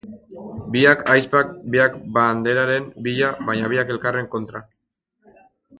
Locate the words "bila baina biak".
3.09-3.95